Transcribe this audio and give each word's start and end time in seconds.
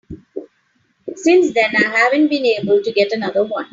Since 1.13 1.53
then 1.53 1.75
I 1.75 1.83
haven't 1.87 2.29
been 2.29 2.43
able 2.43 2.81
to 2.81 2.91
get 2.91 3.11
another 3.11 3.43
one. 3.45 3.69